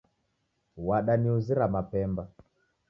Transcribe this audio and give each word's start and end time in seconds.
Wadaniuzira 0.87 1.65
mapemba. 1.73 2.23